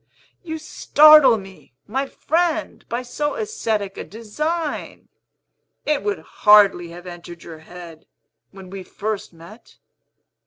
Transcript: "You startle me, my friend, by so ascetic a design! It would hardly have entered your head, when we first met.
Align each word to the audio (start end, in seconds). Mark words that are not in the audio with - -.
"You 0.41 0.57
startle 0.57 1.37
me, 1.37 1.73
my 1.85 2.07
friend, 2.07 2.83
by 2.89 3.03
so 3.03 3.35
ascetic 3.35 3.97
a 3.97 4.03
design! 4.03 5.09
It 5.85 6.01
would 6.01 6.17
hardly 6.41 6.89
have 6.89 7.05
entered 7.05 7.43
your 7.43 7.59
head, 7.59 8.07
when 8.49 8.71
we 8.71 8.81
first 8.81 9.31
met. 9.31 9.77